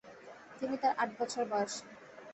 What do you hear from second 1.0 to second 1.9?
আট বছর বয়সী।